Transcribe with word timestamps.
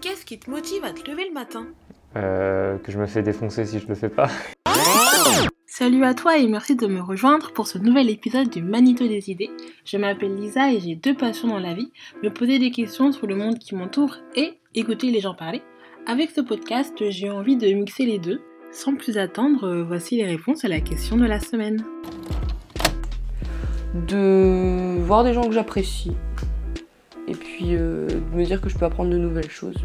Qu'est-ce 0.00 0.24
qui 0.24 0.38
te 0.38 0.50
motive 0.50 0.84
à 0.84 0.92
te 0.92 1.08
lever 1.10 1.26
le 1.28 1.34
matin 1.34 1.66
Euh, 2.16 2.78
que 2.78 2.90
je 2.90 2.98
me 2.98 3.06
fais 3.06 3.22
défoncer 3.22 3.64
si 3.66 3.78
je 3.78 3.86
le 3.86 3.94
fais 3.94 4.08
pas. 4.08 4.28
Salut 5.66 6.04
à 6.04 6.14
toi 6.14 6.36
et 6.38 6.46
merci 6.46 6.74
de 6.74 6.86
me 6.86 7.00
rejoindre 7.00 7.52
pour 7.52 7.66
ce 7.66 7.78
nouvel 7.78 8.10
épisode 8.10 8.50
du 8.50 8.62
Manito 8.62 9.06
des 9.06 9.30
idées. 9.30 9.50
Je 9.84 9.96
m'appelle 9.96 10.34
Lisa 10.34 10.72
et 10.72 10.80
j'ai 10.80 10.94
deux 10.94 11.14
passions 11.14 11.48
dans 11.48 11.58
la 11.58 11.74
vie, 11.74 11.90
me 12.22 12.30
poser 12.30 12.58
des 12.58 12.70
questions 12.70 13.12
sur 13.12 13.26
le 13.26 13.36
monde 13.36 13.58
qui 13.58 13.74
m'entoure 13.74 14.16
et 14.34 14.54
écouter 14.74 15.10
les 15.10 15.20
gens 15.20 15.34
parler. 15.34 15.62
Avec 16.06 16.30
ce 16.30 16.40
podcast, 16.40 16.94
j'ai 17.10 17.30
envie 17.30 17.56
de 17.56 17.66
mixer 17.72 18.04
les 18.04 18.18
deux. 18.18 18.40
Sans 18.72 18.94
plus 18.94 19.18
attendre, 19.18 19.64
euh, 19.64 19.82
voici 19.82 20.16
les 20.16 20.24
réponses 20.26 20.64
à 20.64 20.68
la 20.68 20.80
question 20.80 21.16
de 21.16 21.26
la 21.26 21.40
semaine. 21.40 21.84
de 24.08 24.98
voir 25.02 25.24
des 25.24 25.34
gens 25.34 25.42
que 25.42 25.52
j'apprécie 25.52 26.12
euh, 27.62 28.06
de 28.08 28.36
me 28.36 28.44
dire 28.44 28.60
que 28.60 28.68
je 28.68 28.76
peux 28.78 28.84
apprendre 28.84 29.10
de 29.10 29.16
nouvelles 29.18 29.50
choses. 29.50 29.76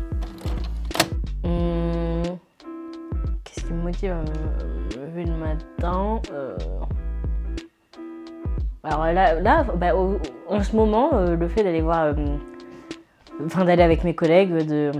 Hum, 1.43 2.23
Qu'est-ce 3.43 3.65
qui 3.65 3.73
me 3.73 3.81
motive 3.83 4.11
à 4.11 4.21
me 4.21 5.05
lever 5.05 5.25
le 5.25 5.33
matin 5.37 6.21
Euh, 6.31 6.57
Alors 8.83 9.05
là, 9.05 9.39
là 9.39 9.63
bah, 9.75 9.93
en 10.47 10.63
ce 10.63 10.75
moment, 10.75 11.11
euh, 11.13 11.35
le 11.35 11.47
fait 11.47 11.63
d'aller 11.63 11.81
voir, 11.81 12.13
enfin 13.45 13.65
d'aller 13.65 13.83
avec 13.83 14.03
mes 14.03 14.15
collègues, 14.15 14.65
de 14.65 14.91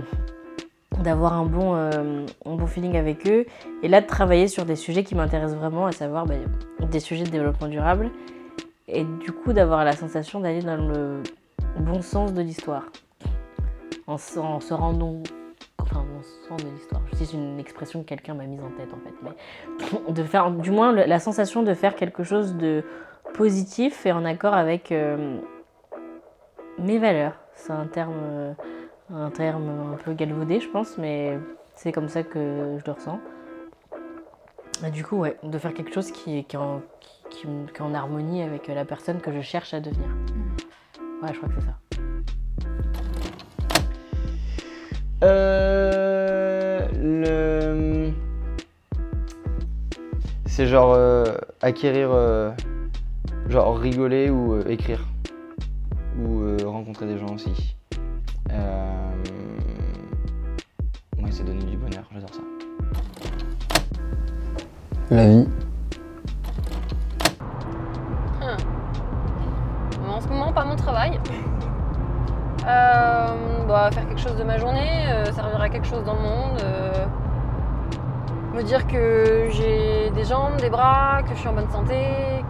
d'avoir 1.02 1.34
un 1.34 1.44
bon, 1.44 1.74
un 1.74 2.24
bon 2.44 2.66
feeling 2.66 2.96
avec 2.96 3.28
eux, 3.28 3.44
et 3.82 3.88
là 3.88 4.00
de 4.00 4.06
travailler 4.06 4.48
sur 4.48 4.64
des 4.64 4.76
sujets 4.76 5.04
qui 5.04 5.14
m'intéressent 5.14 5.58
vraiment, 5.58 5.86
à 5.86 5.92
savoir 5.92 6.24
bah, 6.24 6.34
des 6.90 7.00
sujets 7.00 7.24
de 7.24 7.30
développement 7.30 7.68
durable, 7.68 8.10
et 8.88 9.04
du 9.04 9.30
coup 9.30 9.52
d'avoir 9.52 9.84
la 9.84 9.92
sensation 9.92 10.40
d'aller 10.40 10.62
dans 10.62 10.76
le 10.76 11.22
bon 11.80 12.02
sens 12.02 12.32
de 12.32 12.42
l'histoire, 12.42 12.84
en, 14.06 14.18
se- 14.18 14.38
en 14.38 14.60
se 14.60 14.74
rendant 14.74 15.22
enfin 15.78 16.04
mon 16.04 16.22
sens 16.48 16.62
de 16.64 16.70
l'histoire. 16.70 17.02
C'est 17.14 17.32
une 17.32 17.58
expression 17.58 18.02
que 18.02 18.06
quelqu'un 18.08 18.34
m'a 18.34 18.44
mise 18.46 18.60
en 18.62 18.70
tête 18.70 18.92
en 18.92 18.98
fait, 18.98 19.14
mais 19.22 20.12
de 20.12 20.22
faire, 20.22 20.50
du 20.50 20.70
moins 20.70 20.92
la 20.92 21.18
sensation 21.18 21.62
de 21.62 21.74
faire 21.74 21.94
quelque 21.94 22.22
chose 22.24 22.54
de 22.56 22.84
positif 23.34 24.06
et 24.06 24.12
en 24.12 24.24
accord 24.24 24.54
avec 24.54 24.92
euh, 24.92 25.38
mes 26.78 26.98
valeurs. 26.98 27.34
C'est 27.54 27.72
un 27.72 27.86
terme, 27.86 28.14
euh, 28.22 28.52
un 29.14 29.30
terme 29.30 29.92
un 29.94 29.96
peu 29.96 30.12
galvaudé, 30.12 30.60
je 30.60 30.68
pense, 30.68 30.98
mais 30.98 31.38
c'est 31.74 31.92
comme 31.92 32.08
ça 32.08 32.22
que 32.22 32.76
je 32.78 32.84
le 32.84 32.92
ressens. 32.92 33.18
Et 34.86 34.90
du 34.90 35.04
coup, 35.04 35.16
ouais, 35.16 35.38
de 35.42 35.56
faire 35.58 35.72
quelque 35.72 35.92
chose 35.94 36.10
qui 36.10 36.44
qui 36.44 36.56
en 36.58 37.94
harmonie 37.94 38.42
avec 38.42 38.68
la 38.68 38.84
personne 38.84 39.20
que 39.20 39.32
je 39.32 39.40
cherche 39.40 39.74
à 39.74 39.80
devenir. 39.80 40.08
Ouais, 41.22 41.32
je 41.32 41.38
crois 41.38 41.48
que 41.48 41.54
c'est 41.58 41.66
ça. 41.66 41.78
Euh, 45.24 46.86
le... 47.00 48.10
C'est 50.44 50.66
genre 50.66 50.92
euh, 50.94 51.24
acquérir, 51.62 52.10
euh, 52.12 52.50
genre 53.48 53.78
rigoler 53.78 54.28
ou 54.28 54.54
euh, 54.54 54.64
écrire. 54.68 55.06
Ou 56.18 56.42
euh, 56.42 56.56
rencontrer 56.66 57.06
des 57.06 57.18
gens 57.18 57.34
aussi. 57.34 57.76
Euh... 58.52 59.12
Ouais, 61.18 61.30
c'est 61.30 61.44
donner 61.44 61.64
du 61.64 61.76
bonheur, 61.78 62.08
j'adore 62.12 62.34
ça. 62.34 62.42
La 65.10 65.28
vie. 65.28 65.48
Euh, 75.08 75.32
servir 75.32 75.60
à 75.60 75.68
quelque 75.68 75.86
chose 75.86 76.04
dans 76.04 76.14
le 76.14 76.20
monde. 76.20 76.60
euh, 76.64 76.92
me 78.54 78.62
dire 78.62 78.86
que 78.86 79.48
j'ai 79.50 80.10
des 80.14 80.24
jambes, 80.24 80.56
des 80.58 80.70
bras, 80.70 81.18
que 81.22 81.34
je 81.34 81.40
suis 81.40 81.48
en 81.48 81.52
bonne 81.52 81.68
santé, 81.68 81.94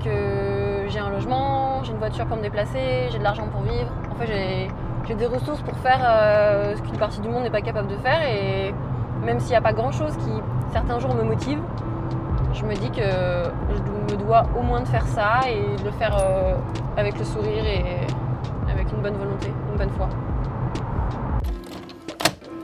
que 0.05 0.87
j'ai 0.89 1.01
un 1.01 1.11
logement, 1.11 1.83
j'ai 1.83 1.91
une 1.93 1.99
voiture 1.99 2.27
pour 2.27 2.37
me 2.37 2.43
déplacer, 2.43 3.09
j'ai 3.11 3.19
de 3.19 3.25
l'argent 3.25 3.49
pour 3.51 3.63
vivre. 3.63 3.91
En 4.13 4.15
fait, 4.15 4.27
j'ai- 4.29 4.69
des 5.15 5.27
ressources 5.27 5.63
pour 5.63 5.77
faire 5.79 6.01
euh, 6.05 6.75
ce 6.77 6.83
qu'une 6.83 6.99
partie 6.99 7.21
du 7.21 7.29
monde 7.29 7.43
n'est 7.45 7.51
pas 7.51 7.61
capable 7.61 7.87
de 7.89 7.97
faire. 7.97 8.21
Et 8.29 8.75
même 9.25 9.39
s'il 9.41 9.51
n'y 9.51 9.57
a 9.57 9.61
pas 9.61 9.73
grand-chose 9.73 10.17
qui, 10.17 10.31
certains 10.73 10.99
jours, 10.99 11.15
me 11.15 11.23
motive, 11.23 11.61
je 12.53 12.65
me 12.65 12.75
dis 12.75 12.91
que 12.91 13.03
je 13.03 14.15
me 14.15 14.19
dois 14.25 14.45
au 14.59 14.63
moins 14.63 14.81
de 14.81 14.89
faire 14.89 15.07
ça 15.07 15.41
et 15.49 15.77
de 15.81 15.85
le 15.85 15.93
faire 15.93 16.17
euh, 16.21 16.55
avec 16.97 17.17
le 17.19 17.25
sourire 17.25 17.65
et 17.65 17.85
avec 18.73 18.91
une 18.93 18.99
bonne 19.01 19.17
volonté, 19.17 19.53
une 19.71 19.77
bonne 19.79 19.91
foi. 19.91 20.09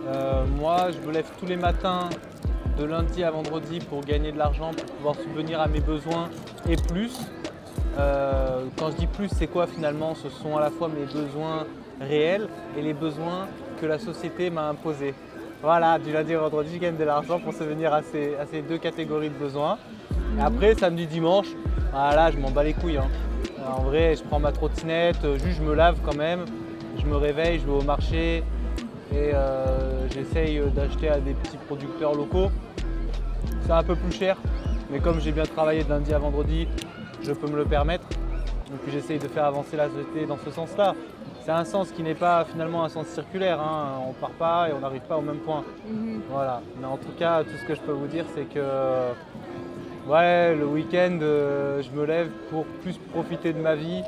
Euh, 0.07 0.45
moi, 0.59 0.89
je 0.91 1.07
me 1.07 1.13
lève 1.13 1.31
tous 1.39 1.47
les 1.47 1.57
matins 1.57 2.09
de 2.79 2.85
lundi 2.85 3.23
à 3.23 3.31
vendredi 3.31 3.79
pour 3.79 4.01
gagner 4.01 4.33
de 4.33 4.39
l'argent, 4.39 4.71
pour 4.71 4.87
pouvoir 4.97 5.15
subvenir 5.17 5.61
à 5.61 5.69
mes 5.69 5.81
besoins 5.81 6.29
et 6.69 6.77
plus. 6.77 7.21
Euh, 7.99 8.65
quand 8.79 8.91
je 8.91 8.97
dis 8.97 9.07
plus, 9.07 9.29
c'est 9.29 9.47
quoi 9.47 9.67
finalement? 9.67 10.15
Ce 10.15 10.29
sont 10.29 10.57
à 10.57 10.61
la 10.61 10.71
fois 10.71 10.89
mes 10.89 11.05
besoins 11.05 11.67
réels 12.01 12.49
et 12.77 12.83
les 12.83 12.95
besoins 12.95 13.47
que 13.81 13.87
la 13.87 13.99
société 13.99 14.51
m'a 14.51 14.69
imposés. 14.69 15.15
Voilà, 15.63 15.99
du 15.99 16.13
lundi 16.13 16.35
au 16.35 16.41
vendredi, 16.41 16.71
je 16.75 16.81
gagne 16.81 16.97
de 16.97 17.05
l'argent 17.05 17.39
pour 17.39 17.53
subvenir 17.53 17.93
à 17.95 18.03
ces, 18.03 18.35
à 18.37 18.47
ces 18.47 18.63
deux 18.63 18.79
catégories 18.79 19.29
de 19.29 19.39
besoins. 19.39 19.79
Et 20.37 20.41
après, 20.43 20.75
samedi, 20.75 21.07
dimanche, 21.07 21.49
voilà, 21.93 22.31
je 22.33 22.39
m'en 22.39 22.51
bats 22.51 22.65
les 22.65 22.73
couilles. 22.73 22.97
hein. 22.97 23.09
En 23.65 23.83
vrai, 23.83 24.17
je 24.17 24.25
prends 24.25 24.41
ma 24.41 24.51
trottinette, 24.51 25.25
euh, 25.25 25.39
juste 25.39 25.59
je 25.59 25.63
me 25.63 25.75
lave 25.75 25.99
quand 26.05 26.17
même, 26.17 26.47
je 26.99 27.07
me 27.07 27.15
réveille, 27.15 27.61
je 27.61 27.67
vais 27.67 27.79
au 27.79 27.83
marché, 27.83 28.43
et 29.13 29.35
euh, 29.35 30.09
j'essaye 30.09 30.61
d'acheter 30.75 31.09
à 31.09 31.21
des 31.21 31.35
petits 31.35 31.59
producteurs 31.59 32.15
locaux. 32.15 32.51
C'est 33.65 33.73
un 33.73 33.83
peu 33.83 33.95
plus 33.95 34.13
cher, 34.13 34.37
mais 34.91 34.99
comme 34.99 35.21
j'ai 35.21 35.33
bien 35.33 35.45
travaillé 35.45 35.85
de 35.85 35.89
lundi 35.89 36.13
à 36.13 36.19
vendredi, 36.19 36.67
je 37.23 37.33
peux 37.33 37.49
me 37.49 37.57
le 37.57 37.65
permettre. 37.65 38.07
Donc 38.71 38.81
j'essaye 38.91 39.19
de 39.19 39.29
faire 39.29 39.45
avancer 39.45 39.77
la 39.77 39.89
société 39.89 40.27
dans 40.27 40.39
ce 40.39 40.51
sens-là. 40.51 40.95
C'est 41.45 41.51
un 41.51 41.65
sens 41.65 41.91
qui 41.91 42.03
n'est 42.03 42.15
pas 42.15 42.45
finalement 42.45 42.85
un 42.85 42.89
sens 42.89 43.07
circulaire, 43.09 43.61
hein. 43.61 44.01
on 44.09 44.13
part 44.13 44.31
pas 44.31 44.69
et 44.69 44.73
on 44.73 44.81
n'arrive 44.81 45.03
pas 45.03 45.19
au 45.19 45.23
même 45.23 45.39
point. 45.39 45.65
Voilà. 46.31 46.63
Mais 46.81 46.87
en 46.87 46.97
tout 46.97 47.13
cas, 47.19 47.43
tout 47.43 47.57
ce 47.61 47.67
que 47.67 47.75
je 47.75 47.81
peux 47.81 47.93
vous 47.93 48.07
dire, 48.07 48.25
c'est 48.35 48.45
que 48.45 48.61
ouais, 50.09 50.55
le 50.55 50.67
week-end, 50.67 51.19
euh, 51.21 51.83
je 51.83 51.91
me 51.91 52.07
lève 52.07 52.31
pour 52.51 52.65
plus 52.83 52.97
profiter 53.13 53.53
de 53.53 53.59
ma 53.59 53.75
vie, 53.75 54.03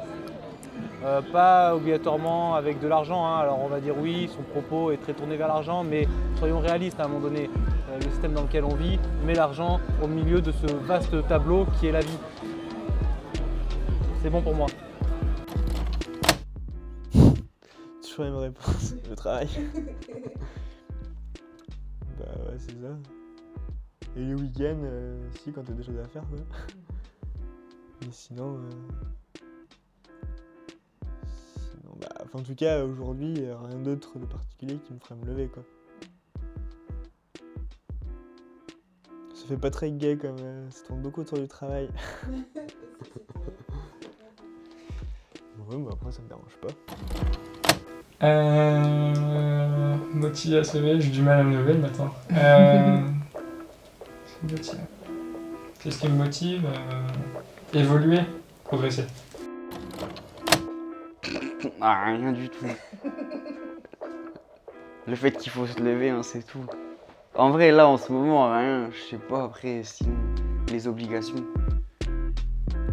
euh, 1.05 1.21
pas 1.23 1.75
obligatoirement 1.77 2.55
avec 2.55 2.81
de 2.81 2.89
l'argent. 2.89 3.27
hein. 3.27 3.39
Alors 3.39 3.61
on 3.61 3.69
va 3.69 3.81
dire 3.81 3.95
oui, 3.99 4.29
son 4.35 4.43
propos 4.43 4.91
est 4.91 4.97
très 4.99 5.13
tourné 5.15 5.37
vers 5.37 5.49
l'argent, 5.49 5.85
mais 5.85 6.09
soyons 6.39 6.61
réalistes 6.61 6.99
à 7.01 7.05
un 7.05 7.09
moment 7.09 7.21
donné. 7.29 7.49
Euh, 7.91 7.99
le 8.03 8.11
système 8.11 8.33
dans 8.33 8.43
lequel 8.43 8.65
on 8.65 8.75
vit 8.75 8.99
met 9.25 9.35
l'argent 9.35 9.79
au 10.03 10.07
milieu 10.09 10.41
de 10.41 10.51
ce 10.51 10.67
vaste 10.67 11.15
tableau 11.29 11.67
qui 11.79 11.87
est 11.87 11.93
la 11.93 12.01
vie. 12.01 12.19
C'est 14.23 14.31
bon 14.31 14.41
pour 14.43 14.55
moi. 14.55 14.67
Toujours 18.03 18.25
la 18.25 18.31
même 18.31 18.41
réponse, 18.41 18.95
le 19.11 19.15
travail. 19.17 19.49
bah 22.19 22.27
ouais, 22.47 22.57
c'est 22.59 22.73
ça. 22.81 22.97
Et 24.17 24.21
le 24.21 24.35
week-end, 24.37 24.77
euh, 24.85 25.19
si, 25.43 25.53
quand 25.53 25.63
t'as 25.65 25.73
des 25.73 25.83
choses 25.83 25.99
à 25.99 26.09
faire, 26.09 26.23
quoi. 26.29 26.39
Mais 28.01 28.09
sinon. 28.13 28.57
euh, 28.57 28.61
Sinon, 28.71 29.54
bah, 32.05 32.25
enfin, 32.25 32.39
en 32.41 32.43
tout 32.43 32.55
cas, 32.55 32.85
aujourd'hui, 32.85 33.35
rien 33.37 33.79
d'autre 33.79 34.19
de 34.19 34.27
particulier 34.27 34.79
qui 34.87 34.93
me 34.93 34.99
ferait 34.99 35.15
me 35.17 35.27
lever, 35.27 35.49
quoi. 35.49 35.63
Ça 39.35 39.47
fait 39.49 39.57
pas 39.57 39.71
très 39.71 39.91
gay 39.91 40.17
comme 40.17 40.37
euh, 40.41 40.71
ça 40.71 40.87
tourne 40.87 41.03
beaucoup 41.03 41.21
autour 41.21 41.39
du 41.39 41.49
travail. 41.49 41.89
ouais, 45.69 45.77
mais 45.77 45.93
après, 45.93 46.13
ça 46.13 46.23
me 46.23 46.29
dérange 46.29 46.57
pas. 46.63 46.69
Euh... 48.27 49.97
Motivé 50.15 50.59
à 50.59 50.65
se 50.65 50.79
lever, 50.79 51.01
j'ai 51.01 51.11
du 51.11 51.21
mal 51.21 51.41
à 51.41 51.43
me 51.43 51.59
lever 51.59 51.75
le 51.75 51.81
matin. 51.81 52.11
Euh... 52.33 53.01
ce 54.25 54.39
qui 54.39 54.47
me 54.47 54.53
motive. 54.53 54.81
Qu'est-ce 55.83 56.01
qui 56.01 56.09
me 56.09 56.17
motive 56.17 56.65
Euh, 56.67 57.79
Évoluer, 57.79 58.21
progresser? 58.65 59.05
Ah, 61.81 62.05
rien 62.07 62.33
du 62.33 62.49
tout. 62.49 62.67
Le 65.07 65.15
fait 65.15 65.33
qu'il 65.33 65.53
faut 65.53 65.67
se 65.67 65.79
lever, 65.81 66.11
hein, 66.11 66.23
c'est 66.23 66.47
tout. 66.47 66.65
En 67.35 67.51
vrai, 67.51 67.71
là, 67.73 67.87
en 67.89 67.99
ce 67.99 68.11
moment, 68.13 68.51
rien. 68.53 68.89
Je 68.91 69.11
sais 69.11 69.19
pas, 69.19 69.45
après, 69.45 69.83
sinon, 69.83 70.17
les 70.71 70.89
obligations. 70.89 71.45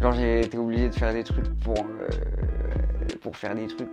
Genre, 0.00 0.12
j'ai 0.12 0.40
été 0.40 0.58
obligé 0.58 0.88
de 0.88 0.94
faire 0.94 1.12
des 1.12 1.24
trucs 1.24 1.48
pour, 1.60 1.78
euh, 1.78 2.08
pour 3.22 3.36
faire 3.36 3.54
des 3.54 3.66
trucs. 3.66 3.88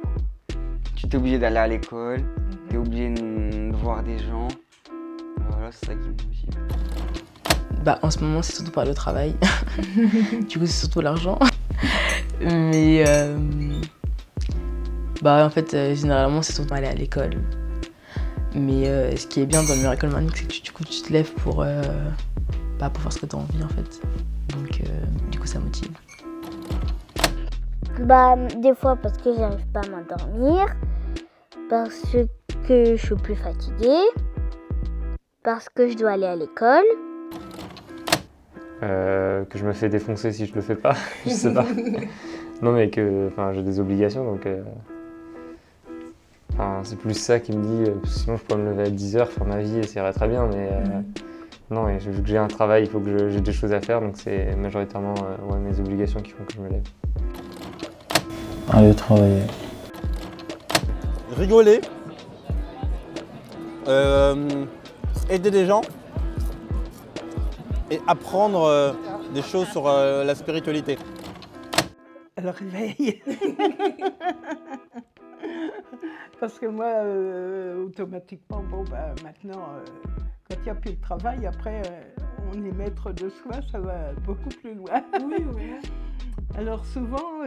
Tu 0.96 1.08
t'es 1.08 1.18
obligé 1.18 1.38
d'aller 1.40 1.58
à 1.58 1.68
l'école, 1.68 2.24
t'es 2.70 2.78
obligé 2.78 3.10
de, 3.10 3.70
de 3.72 3.76
voir 3.78 4.04
des 4.04 4.18
gens. 4.20 4.48
Voilà, 5.50 5.72
c'est 5.72 5.86
ça 5.86 5.94
qui 5.94 6.08
me 6.08 6.14
motive. 6.14 6.50
Bah, 7.84 8.00
en 8.02 8.12
ce 8.12 8.20
moment, 8.20 8.42
c'est 8.42 8.56
surtout 8.56 8.72
par 8.72 8.86
le 8.86 8.94
travail. 8.94 9.36
du 10.50 10.60
coup, 10.60 10.66
c'est 10.66 10.80
surtout 10.80 11.00
l'argent. 11.02 11.40
Mais 12.42 13.04
euh, 13.08 13.38
bah, 15.22 15.46
en 15.46 15.50
fait, 15.50 15.74
euh, 15.74 15.96
généralement, 15.96 16.42
c'est 16.42 16.54
surtout 16.54 16.74
aller 16.74 16.88
à 16.88 16.94
l'école. 16.94 17.32
Mais 18.56 18.88
euh, 18.88 19.16
ce 19.16 19.28
qui 19.28 19.42
est 19.42 19.46
bien 19.46 19.64
dans 19.64 19.74
le 19.76 19.82
Miracle 19.82 20.08
Morning, 20.08 20.30
c'est 20.34 20.44
que 20.44 20.52
tu, 20.52 20.62
du 20.62 20.72
coup, 20.72 20.84
tu 20.84 21.02
te 21.02 21.14
lèves 21.14 21.32
pour, 21.34 21.62
euh, 21.62 21.82
bah, 22.80 22.90
pour 22.90 23.04
faire 23.04 23.14
ce 23.14 23.20
que 23.20 23.26
tu 23.26 23.36
as 23.36 23.40
envie 23.40 23.64
en 23.64 23.70
fait. 23.70 24.02
Donc, 24.56 24.82
euh, 24.82 25.30
du 25.32 25.40
coup, 25.40 25.46
ça 25.46 25.60
motive. 25.60 25.92
Bah, 28.00 28.36
des 28.58 28.74
fois 28.74 28.96
parce 28.96 29.18
que 29.18 29.36
j'arrive 29.36 29.66
pas 29.74 29.82
à 29.82 29.90
m'endormir, 29.90 30.66
parce 31.70 32.02
que 32.68 32.96
je 32.96 33.06
suis 33.06 33.16
plus 33.16 33.36
fatiguée, 33.36 34.04
parce 35.44 35.70
que 35.70 35.88
je 35.88 35.98
dois 35.98 36.12
aller 36.12 36.26
à 36.26 36.36
l'école. 36.36 36.86
Euh, 38.82 39.44
que 39.46 39.58
je 39.58 39.66
me 39.66 39.74
fais 39.74 39.90
défoncer 39.90 40.32
si 40.32 40.46
je 40.46 40.56
le 40.56 40.62
fais 40.62 40.76
pas, 40.76 40.96
je 41.26 41.32
sais 41.32 41.54
pas. 41.54 41.66
non 42.62 42.72
mais 42.72 42.90
que 42.90 43.28
enfin, 43.28 43.52
j'ai 43.54 43.62
des 43.62 43.80
obligations 43.80 44.24
donc 44.24 44.46
euh, 44.46 44.64
enfin, 46.60 46.82
c'est 46.84 46.98
plus 46.98 47.14
ça 47.14 47.40
qui 47.40 47.54
me 47.54 47.64
dit 47.64 47.90
euh, 47.90 47.96
sinon 48.06 48.38
je 48.38 48.44
pourrais 48.44 48.60
me 48.60 48.70
lever 48.72 48.84
à 48.84 48.90
10h 48.90 49.28
faire 49.28 49.46
ma 49.46 49.60
vie 49.60 49.80
et 49.80 49.84
ça 49.84 50.02
irait 50.02 50.14
très 50.14 50.28
bien 50.28 50.46
mais 50.48 50.70
euh, 50.72 51.02
non 51.72 51.88
et 51.88 51.98
vu 51.98 52.22
que 52.22 52.28
j'ai 52.28 52.38
un 52.38 52.48
travail 52.48 52.84
il 52.84 52.90
faut 52.90 53.00
que 53.00 53.30
j'ai 53.30 53.42
des 53.42 53.54
choses 53.54 53.72
à 53.74 53.80
faire 53.82 54.02
donc 54.02 54.16
c'est 54.16 54.56
majoritairement 54.56 55.16
euh, 55.18 55.52
ouais, 55.52 55.60
mes 55.60 55.80
obligations 55.80 56.22
qui 56.22 56.32
font 56.32 56.44
que 56.44 56.54
je 56.54 56.60
me 56.60 56.70
lève. 56.70 56.84
Aller 58.72 58.94
travailler. 58.94 59.44
rigoler, 61.36 61.82
euh, 63.88 64.66
aider 65.30 65.50
des 65.50 65.66
gens 65.66 65.82
et 67.90 68.00
apprendre 68.08 68.66
euh, 68.66 68.92
des 69.34 69.42
choses 69.42 69.68
sur 69.70 69.88
euh, 69.88 70.24
la 70.24 70.36
spiritualité. 70.36 70.98
Le 72.42 72.52
réveil. 72.52 73.22
Parce 76.40 76.58
que 76.58 76.68
moi, 76.68 76.86
euh, 76.86 77.86
automatiquement, 77.86 78.64
bon, 78.64 78.84
bah, 78.90 79.14
maintenant, 79.24 79.70
euh, 79.74 79.86
quand 80.48 80.56
il 80.58 80.64
n'y 80.64 80.70
a 80.70 80.76
plus 80.76 80.94
de 80.94 81.02
travail, 81.02 81.46
après, 81.46 81.82
euh, 81.86 82.02
on 82.54 82.64
est 82.64 82.72
maître 82.72 83.12
de 83.12 83.30
soi, 83.30 83.62
ça 83.72 83.80
va 83.80 84.14
beaucoup 84.26 84.50
plus 84.50 84.74
loin. 84.74 85.04
Alors 86.58 86.84
souvent, 86.84 87.44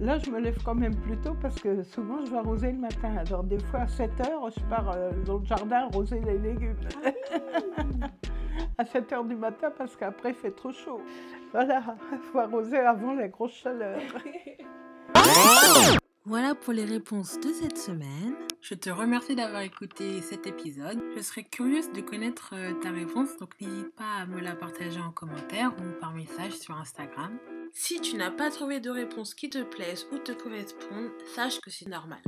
là, 0.00 0.18
je 0.18 0.30
me 0.30 0.38
lève 0.38 0.56
quand 0.64 0.76
même 0.76 0.94
plus 0.94 1.16
tôt 1.18 1.34
parce 1.42 1.56
que 1.60 1.82
souvent, 1.82 2.24
je 2.24 2.30
vais 2.30 2.38
arroser 2.38 2.70
le 2.70 2.78
matin. 2.78 3.16
Alors 3.16 3.42
des 3.42 3.58
fois, 3.58 3.80
à 3.80 3.88
7 3.88 4.10
heures, 4.20 4.48
je 4.50 4.60
pars 4.66 4.96
dans 5.26 5.38
le 5.38 5.44
jardin 5.44 5.88
arroser 5.90 6.20
les 6.20 6.38
légumes. 6.38 6.76
à 8.78 8.84
7 8.84 9.12
heures 9.12 9.24
du 9.24 9.34
matin 9.34 9.72
parce 9.76 9.96
qu'après, 9.96 10.30
il 10.30 10.36
fait 10.36 10.52
trop 10.52 10.70
chaud. 10.70 11.00
Voilà, 11.52 11.82
il 12.12 12.18
faut 12.18 12.38
arroser 12.38 12.78
avant 12.78 13.12
la 13.12 13.26
grosse 13.28 13.54
chaleur. 13.54 14.00
Voilà 16.24 16.54
pour 16.54 16.72
les 16.72 16.84
réponses 16.84 17.40
de 17.40 17.52
cette 17.52 17.76
semaine. 17.76 18.34
Je 18.60 18.74
te 18.74 18.88
remercie 18.90 19.34
d'avoir 19.34 19.62
écouté 19.62 20.22
cet 20.22 20.46
épisode. 20.46 21.02
Je 21.16 21.20
serais 21.20 21.42
curieuse 21.42 21.90
de 21.90 22.00
connaître 22.00 22.50
euh, 22.52 22.74
ta 22.80 22.92
réponse, 22.92 23.36
donc 23.40 23.60
n'hésite 23.60 23.92
pas 23.96 24.20
à 24.20 24.26
me 24.26 24.40
la 24.40 24.54
partager 24.54 25.00
en 25.00 25.10
commentaire 25.10 25.72
ou 25.80 26.00
par 26.00 26.14
message 26.14 26.52
sur 26.52 26.76
Instagram. 26.76 27.36
Si 27.72 28.00
tu 28.00 28.16
n'as 28.16 28.30
pas 28.30 28.50
trouvé 28.50 28.78
de 28.78 28.88
réponse 28.88 29.34
qui 29.34 29.50
te 29.50 29.64
plaise 29.64 30.06
ou 30.12 30.18
te 30.18 30.30
corresponde, 30.30 31.10
sache 31.34 31.60
que 31.60 31.70
c'est 31.70 31.88
normal. 31.88 32.20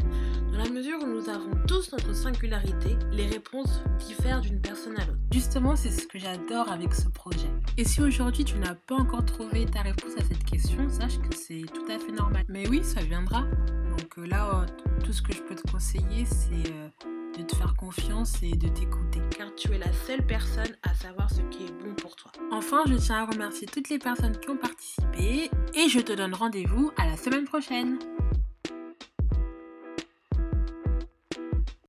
Dans 0.51 0.59
la 0.59 0.71
mesure 0.71 0.99
où 1.01 1.07
nous 1.07 1.29
avons 1.29 1.53
tous 1.69 1.93
notre 1.93 2.17
singularité, 2.17 2.97
les 3.13 3.27
réponses 3.27 3.81
diffèrent 4.09 4.41
d'une 4.41 4.61
personne 4.61 4.99
à 4.99 5.07
l'autre. 5.07 5.21
Justement, 5.33 5.77
c'est 5.77 5.91
ce 5.91 6.09
que 6.09 6.19
j'adore 6.19 6.71
avec 6.71 6.95
ce 6.95 7.09
projet. 7.11 7.51
Et 7.77 7.85
si 7.85 8.03
aujourd'hui 8.03 8.45
tu 8.45 8.59
n'as 8.59 8.75
pas 8.75 8.97
encore 8.97 9.25
trouvé 9.25 9.67
ta 9.67 9.83
réponse 9.83 10.17
à 10.17 10.25
cette 10.25 10.45
question, 10.45 10.89
sache 10.89 11.19
que 11.19 11.37
c'est 11.37 11.63
tout 11.73 11.87
à 11.89 11.99
fait 12.01 12.13
normal. 12.13 12.45
Mais 12.49 12.69
oui, 12.69 12.83
ça 12.83 13.01
viendra. 13.01 13.45
Donc 13.99 14.19
euh, 14.19 14.27
là, 14.27 14.49
euh, 14.49 15.01
tout 15.05 15.13
ce 15.13 15.23
que 15.23 15.33
je 15.33 15.43
peux 15.43 15.55
te 15.55 15.71
conseiller, 15.71 16.25
c'est 16.25 16.73
euh, 16.73 16.89
de 17.39 17.43
te 17.43 17.55
faire 17.57 17.75
confiance 17.75 18.43
et 18.43 18.53
de 18.53 18.69
t'écouter. 18.69 19.21
Car 19.37 19.55
tu 19.55 19.73
es 19.73 19.79
la 19.79 19.93
seule 20.07 20.25
personne 20.27 20.77
à 20.83 20.95
savoir 20.95 21.31
ce 21.31 21.41
qui 21.51 21.65
est 21.65 21.73
bon 21.83 21.95
pour 21.95 22.17
toi. 22.17 22.31
Enfin, 22.53 22.83
je 22.87 22.95
tiens 22.95 23.23
à 23.23 23.27
remercier 23.27 23.67
toutes 23.67 23.89
les 23.89 23.99
personnes 23.99 24.39
qui 24.39 24.51
ont 24.51 24.57
participé 24.57 25.51
et 25.75 25.89
je 25.89 26.01
te 26.01 26.13
donne 26.13 26.35
rendez-vous 26.35 26.93
à 26.97 27.07
la 27.07 27.17
semaine 27.17 27.45
prochaine. 27.45 27.99